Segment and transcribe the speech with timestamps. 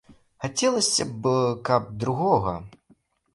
[0.45, 1.33] Хацелася б,
[1.69, 2.55] каб другога.